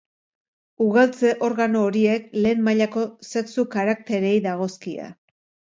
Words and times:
Ugaltze-organo 0.85 1.83
horiek 1.89 2.27
lehen 2.47 2.67
mailako 2.71 3.05
sexu-karaktereei 3.35 4.37
dagozkie. 4.49 5.17